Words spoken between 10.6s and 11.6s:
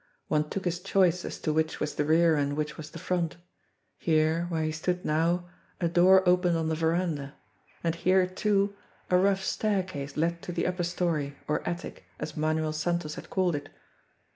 upper story,